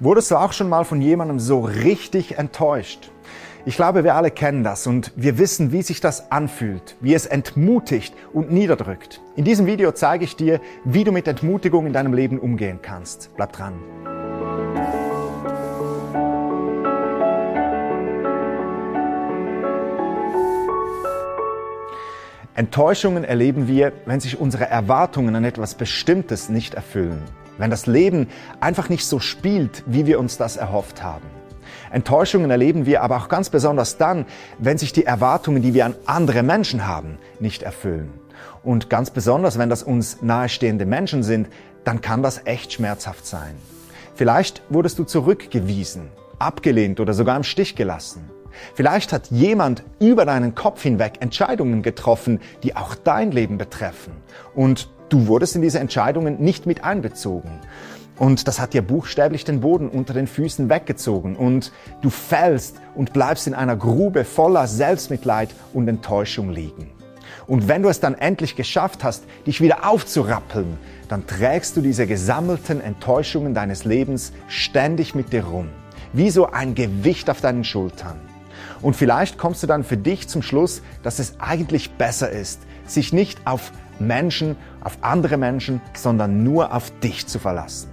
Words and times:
Wurdest 0.00 0.32
du 0.32 0.36
auch 0.36 0.52
schon 0.52 0.68
mal 0.68 0.84
von 0.84 1.00
jemandem 1.00 1.38
so 1.38 1.60
richtig 1.60 2.36
enttäuscht? 2.36 3.12
Ich 3.64 3.76
glaube, 3.76 4.02
wir 4.02 4.16
alle 4.16 4.32
kennen 4.32 4.64
das 4.64 4.88
und 4.88 5.12
wir 5.14 5.38
wissen, 5.38 5.70
wie 5.70 5.82
sich 5.82 6.00
das 6.00 6.32
anfühlt, 6.32 6.96
wie 7.00 7.14
es 7.14 7.26
entmutigt 7.26 8.12
und 8.32 8.50
niederdrückt. 8.50 9.20
In 9.36 9.44
diesem 9.44 9.66
Video 9.66 9.92
zeige 9.92 10.24
ich 10.24 10.34
dir, 10.34 10.60
wie 10.84 11.04
du 11.04 11.12
mit 11.12 11.28
Entmutigung 11.28 11.86
in 11.86 11.92
deinem 11.92 12.12
Leben 12.12 12.40
umgehen 12.40 12.80
kannst. 12.82 13.30
Bleib 13.36 13.52
dran. 13.52 13.74
Enttäuschungen 22.56 23.22
erleben 23.22 23.68
wir, 23.68 23.92
wenn 24.06 24.18
sich 24.18 24.40
unsere 24.40 24.66
Erwartungen 24.66 25.36
an 25.36 25.44
etwas 25.44 25.76
Bestimmtes 25.76 26.48
nicht 26.48 26.74
erfüllen 26.74 27.22
wenn 27.58 27.70
das 27.70 27.86
Leben 27.86 28.28
einfach 28.60 28.88
nicht 28.88 29.06
so 29.06 29.20
spielt, 29.20 29.82
wie 29.86 30.06
wir 30.06 30.18
uns 30.18 30.36
das 30.36 30.56
erhofft 30.56 31.02
haben. 31.02 31.26
Enttäuschungen 31.90 32.50
erleben 32.50 32.86
wir 32.86 33.02
aber 33.02 33.16
auch 33.16 33.28
ganz 33.28 33.50
besonders 33.50 33.96
dann, 33.96 34.26
wenn 34.58 34.78
sich 34.78 34.92
die 34.92 35.06
Erwartungen, 35.06 35.62
die 35.62 35.74
wir 35.74 35.86
an 35.86 35.94
andere 36.06 36.42
Menschen 36.42 36.86
haben, 36.86 37.18
nicht 37.40 37.62
erfüllen. 37.62 38.12
Und 38.62 38.90
ganz 38.90 39.10
besonders, 39.10 39.58
wenn 39.58 39.70
das 39.70 39.82
uns 39.82 40.22
nahestehende 40.22 40.86
Menschen 40.86 41.22
sind, 41.22 41.48
dann 41.84 42.00
kann 42.00 42.22
das 42.22 42.42
echt 42.46 42.72
schmerzhaft 42.72 43.26
sein. 43.26 43.54
Vielleicht 44.14 44.62
wurdest 44.70 44.98
du 44.98 45.04
zurückgewiesen, 45.04 46.08
abgelehnt 46.38 47.00
oder 47.00 47.14
sogar 47.14 47.36
im 47.36 47.42
Stich 47.44 47.76
gelassen. 47.76 48.30
Vielleicht 48.74 49.12
hat 49.12 49.30
jemand 49.30 49.82
über 49.98 50.24
deinen 50.24 50.54
Kopf 50.54 50.82
hinweg 50.82 51.14
Entscheidungen 51.20 51.82
getroffen, 51.82 52.40
die 52.62 52.76
auch 52.76 52.94
dein 52.94 53.32
Leben 53.32 53.58
betreffen. 53.58 54.12
Und 54.54 54.88
Du 55.08 55.26
wurdest 55.26 55.56
in 55.56 55.62
diese 55.62 55.78
Entscheidungen 55.78 56.40
nicht 56.40 56.66
mit 56.66 56.82
einbezogen. 56.82 57.60
Und 58.16 58.46
das 58.46 58.60
hat 58.60 58.74
dir 58.74 58.82
buchstäblich 58.82 59.44
den 59.44 59.60
Boden 59.60 59.88
unter 59.88 60.14
den 60.14 60.26
Füßen 60.26 60.68
weggezogen. 60.68 61.36
Und 61.36 61.72
du 62.00 62.10
fällst 62.10 62.76
und 62.94 63.12
bleibst 63.12 63.46
in 63.46 63.54
einer 63.54 63.76
Grube 63.76 64.24
voller 64.24 64.66
Selbstmitleid 64.66 65.50
und 65.72 65.88
Enttäuschung 65.88 66.50
liegen. 66.50 66.90
Und 67.46 67.68
wenn 67.68 67.82
du 67.82 67.88
es 67.88 68.00
dann 68.00 68.14
endlich 68.14 68.56
geschafft 68.56 69.04
hast, 69.04 69.24
dich 69.46 69.60
wieder 69.60 69.88
aufzurappeln, 69.88 70.78
dann 71.08 71.26
trägst 71.26 71.76
du 71.76 71.80
diese 71.80 72.06
gesammelten 72.06 72.80
Enttäuschungen 72.80 73.52
deines 73.52 73.84
Lebens 73.84 74.32
ständig 74.48 75.14
mit 75.14 75.32
dir 75.32 75.44
rum. 75.44 75.68
Wie 76.12 76.30
so 76.30 76.46
ein 76.46 76.74
Gewicht 76.74 77.28
auf 77.28 77.40
deinen 77.40 77.64
Schultern. 77.64 78.20
Und 78.82 78.96
vielleicht 78.96 79.38
kommst 79.38 79.62
du 79.62 79.66
dann 79.66 79.84
für 79.84 79.96
dich 79.96 80.28
zum 80.28 80.42
Schluss, 80.42 80.82
dass 81.02 81.18
es 81.18 81.40
eigentlich 81.40 81.92
besser 81.92 82.30
ist, 82.30 82.60
sich 82.86 83.12
nicht 83.12 83.46
auf 83.46 83.72
Menschen, 83.98 84.56
auf 84.82 84.98
andere 85.00 85.36
Menschen, 85.36 85.80
sondern 85.94 86.42
nur 86.42 86.74
auf 86.74 86.90
dich 87.00 87.26
zu 87.26 87.38
verlassen. 87.38 87.88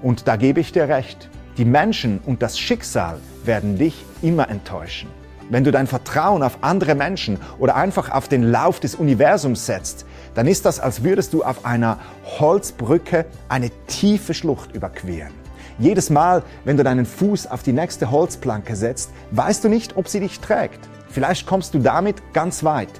Und 0.00 0.28
da 0.28 0.36
gebe 0.36 0.60
ich 0.60 0.72
dir 0.72 0.88
recht. 0.88 1.28
Die 1.56 1.64
Menschen 1.64 2.20
und 2.24 2.40
das 2.40 2.58
Schicksal 2.58 3.18
werden 3.44 3.78
dich 3.78 4.04
immer 4.22 4.48
enttäuschen. 4.48 5.08
Wenn 5.50 5.64
du 5.64 5.72
dein 5.72 5.86
Vertrauen 5.86 6.42
auf 6.42 6.58
andere 6.60 6.94
Menschen 6.94 7.38
oder 7.58 7.74
einfach 7.74 8.10
auf 8.10 8.28
den 8.28 8.42
Lauf 8.42 8.80
des 8.80 8.94
Universums 8.94 9.64
setzt, 9.64 10.04
dann 10.34 10.46
ist 10.46 10.66
das, 10.66 10.78
als 10.78 11.02
würdest 11.02 11.32
du 11.32 11.42
auf 11.42 11.64
einer 11.64 11.98
Holzbrücke 12.38 13.24
eine 13.48 13.70
tiefe 13.86 14.34
Schlucht 14.34 14.74
überqueren. 14.74 15.32
Jedes 15.78 16.10
Mal, 16.10 16.42
wenn 16.64 16.76
du 16.76 16.82
deinen 16.82 17.06
Fuß 17.06 17.46
auf 17.46 17.62
die 17.62 17.72
nächste 17.72 18.10
Holzplanke 18.10 18.74
setzt, 18.74 19.10
weißt 19.30 19.62
du 19.62 19.68
nicht, 19.68 19.96
ob 19.96 20.08
sie 20.08 20.18
dich 20.18 20.40
trägt. 20.40 20.80
Vielleicht 21.08 21.46
kommst 21.46 21.72
du 21.72 21.78
damit 21.78 22.16
ganz 22.32 22.64
weit. 22.64 22.90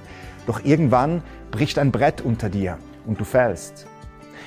Doch 0.47 0.63
irgendwann 0.63 1.21
bricht 1.51 1.77
ein 1.77 1.91
Brett 1.91 2.21
unter 2.21 2.49
dir 2.49 2.77
und 3.05 3.19
du 3.19 3.25
fällst. 3.25 3.85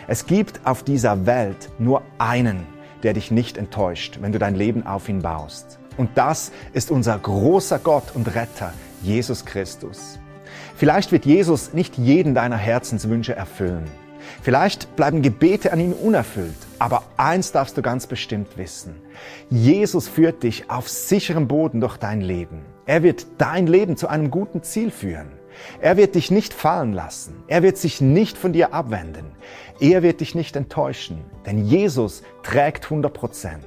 Es 0.09 0.27
gibt 0.27 0.61
auf 0.65 0.83
dieser 0.83 1.27
Welt 1.27 1.69
nur 1.79 2.03
einen, 2.19 2.67
der 3.03 3.13
dich 3.13 3.31
nicht 3.31 3.59
enttäuscht, 3.59 4.19
wenn 4.23 4.33
du 4.33 4.39
dein 4.39 4.55
Leben 4.55 4.87
auf 4.87 5.11
ihn 5.11 5.21
baust. 5.21 5.79
Und 5.99 6.11
das 6.15 6.53
ist 6.73 6.91
unser 6.91 7.19
großer 7.19 7.79
Gott 7.81 8.15
und 8.15 8.35
Retter, 8.35 8.73
Jesus 9.03 9.45
Christus. 9.45 10.19
Vielleicht 10.75 11.13
wird 11.13 11.27
Jesus 11.27 11.75
nicht 11.75 11.99
jeden 11.99 12.35
deiner 12.35 12.57
Herzenswünsche 12.57 13.37
erfüllen. 13.37 13.85
Vielleicht 14.41 14.97
bleiben 14.97 15.21
Gebete 15.21 15.73
an 15.73 15.81
ihn 15.81 15.93
unerfüllt. 15.93 16.57
Aber 16.83 17.05
eins 17.17 17.53
darfst 17.53 17.79
du 17.79 17.83
ganz 17.83 18.09
bestimmt 18.09 18.59
wissen. 18.59 18.97
Jesus 19.51 20.09
führt 20.09 20.43
dich 20.43 20.69
auf 20.69 20.89
sicherem 20.89 21.47
Boden 21.47 21.81
durch 21.81 21.97
dein 21.97 22.21
Leben. 22.21 22.63
Er 22.87 23.05
wird 23.05 23.25
dein 23.39 23.69
Leben 23.69 23.97
zu 23.97 24.09
einem 24.09 24.33
guten 24.33 24.65
Ziel 24.65 24.91
führen. 24.91 25.29
Er 25.81 25.97
wird 25.97 26.17
dich 26.17 26.33
nicht 26.33 26.53
fallen 26.53 26.93
lassen. 26.93 27.45
Er 27.47 27.63
wird 27.63 27.79
sich 27.79 28.01
nicht 28.01 28.37
von 28.37 28.53
dir 28.53 28.75
abwenden. 28.75 29.27
Er 29.79 30.03
wird 30.03 30.19
dich 30.21 30.35
nicht 30.35 30.57
enttäuschen, 30.57 31.25
denn 31.47 31.65
Jesus 31.65 32.25
trägt 32.43 32.87
100 32.87 33.15
Prozent. 33.15 33.65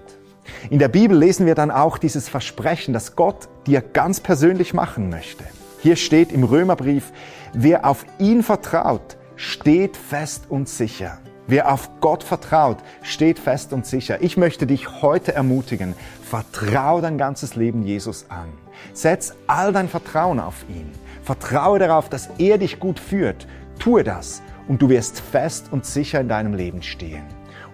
In 0.69 0.79
der 0.79 0.89
Bibel 0.89 1.17
lesen 1.17 1.45
wir 1.45 1.55
dann 1.55 1.71
auch 1.71 1.97
dieses 1.97 2.27
Versprechen, 2.27 2.93
das 2.93 3.15
Gott 3.15 3.47
dir 3.65 3.79
ganz 3.79 4.19
persönlich 4.19 4.73
machen 4.73 5.09
möchte. 5.09 5.45
Hier 5.81 5.95
steht 5.95 6.33
im 6.33 6.43
Römerbrief, 6.43 7.13
wer 7.53 7.85
auf 7.85 8.05
ihn 8.19 8.43
vertraut, 8.43 9.15
steht 9.37 9.95
fest 9.95 10.47
und 10.49 10.67
sicher. 10.67 11.19
Wer 11.47 11.71
auf 11.71 11.89
Gott 12.01 12.23
vertraut, 12.23 12.77
steht 13.03 13.37
fest 13.37 13.71
und 13.71 13.85
sicher. 13.85 14.21
Ich 14.21 14.35
möchte 14.35 14.65
dich 14.65 15.03
heute 15.03 15.35
ermutigen, 15.35 15.93
vertrau 16.23 17.01
dein 17.01 17.19
ganzes 17.19 17.55
Leben 17.55 17.83
Jesus 17.83 18.25
an. 18.29 18.49
Setz 18.93 19.35
all 19.45 19.71
dein 19.71 19.87
Vertrauen 19.87 20.39
auf 20.39 20.65
ihn. 20.69 20.91
Vertraue 21.23 21.77
darauf, 21.77 22.09
dass 22.09 22.29
er 22.39 22.57
dich 22.57 22.79
gut 22.79 22.99
führt. 22.99 23.47
Tue 23.77 24.03
das 24.03 24.41
und 24.67 24.81
du 24.81 24.89
wirst 24.89 25.19
fest 25.19 25.67
und 25.71 25.85
sicher 25.85 26.19
in 26.19 26.29
deinem 26.29 26.55
Leben 26.55 26.81
stehen. 26.81 27.23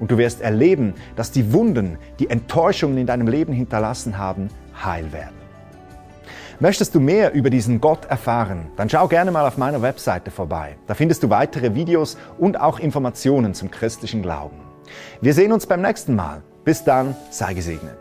Und 0.02 0.12
du 0.12 0.18
wirst 0.18 0.42
erleben, 0.42 0.94
dass 1.16 1.32
die 1.32 1.54
Wunden, 1.54 1.98
die 2.20 2.30
Enttäuschungen 2.30 2.98
in 2.98 3.08
deinem 3.08 3.28
Leben 3.28 3.54
hinterlassen 3.54 4.18
haben, 4.18 4.50
heil 4.84 5.14
werden. 5.14 5.41
Möchtest 6.62 6.94
du 6.94 7.00
mehr 7.00 7.34
über 7.34 7.50
diesen 7.50 7.82
Gott 7.82 8.06
erfahren, 8.06 8.68
dann 8.76 8.88
schau 8.88 9.08
gerne 9.08 9.32
mal 9.32 9.48
auf 9.48 9.58
meiner 9.58 9.82
Webseite 9.82 10.30
vorbei. 10.30 10.78
Da 10.86 10.94
findest 10.94 11.24
du 11.24 11.32
weitere 11.32 11.74
Videos 11.74 12.20
und 12.38 12.60
auch 12.60 12.78
Informationen 12.78 13.56
zum 13.56 13.72
christlichen 13.72 14.22
Glauben. 14.22 14.58
Wir 15.22 15.34
sehen 15.34 15.54
uns 15.54 15.66
beim 15.66 15.82
nächsten 15.82 16.16
Mal. 16.16 16.44
Bis 16.64 16.84
dann, 16.84 17.16
sei 17.32 17.56
gesegnet. 17.56 18.01